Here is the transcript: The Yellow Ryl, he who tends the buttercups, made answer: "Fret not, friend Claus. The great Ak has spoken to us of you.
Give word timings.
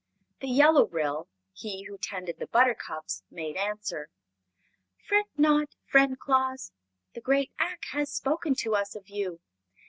The 0.39 0.47
Yellow 0.47 0.87
Ryl, 0.87 1.27
he 1.53 1.83
who 1.83 1.99
tends 1.99 2.31
the 2.39 2.47
buttercups, 2.47 3.21
made 3.29 3.55
answer: 3.55 4.09
"Fret 5.07 5.27
not, 5.37 5.75
friend 5.85 6.17
Claus. 6.19 6.71
The 7.13 7.21
great 7.21 7.51
Ak 7.59 7.83
has 7.91 8.11
spoken 8.11 8.55
to 8.61 8.73
us 8.75 8.95
of 8.95 9.09
you. 9.09 9.41